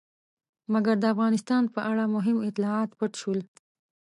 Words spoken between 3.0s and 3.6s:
شول.